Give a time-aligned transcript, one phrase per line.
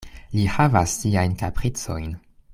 [0.37, 2.11] Li havas siajn kapricojn.